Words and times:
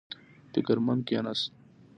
فکر 0.53 0.77
مند 0.85 1.01
کېناست. 1.07 1.49